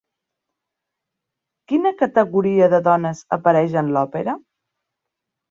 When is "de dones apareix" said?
2.73-3.79